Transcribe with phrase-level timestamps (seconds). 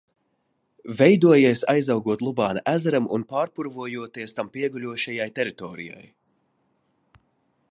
[1.01, 6.05] Veidojies, aizaugot Lubāna ezeram un pārpurvojoties tam pieguļošajai teritorijai.